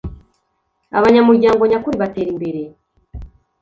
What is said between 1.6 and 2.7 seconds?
nyakuri batera imbere